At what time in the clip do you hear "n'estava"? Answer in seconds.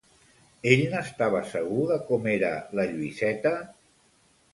0.93-1.41